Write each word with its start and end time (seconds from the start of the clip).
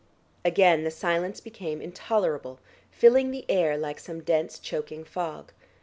Again 0.43 0.83
the 0.83 0.89
silence 0.89 1.39
became 1.39 1.79
intolerable, 1.79 2.57
filling 2.89 3.29
the 3.29 3.45
air 3.47 3.77
like 3.77 3.99
some 3.99 4.21
dense 4.23 4.57
choking 4.57 5.03
fog. 5.03 5.51